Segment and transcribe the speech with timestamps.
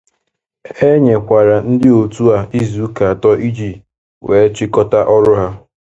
[0.85, 3.71] E nyekwara ndị òtù a izuụka atọ iji
[4.27, 5.47] wee chịkọta ọrụ ha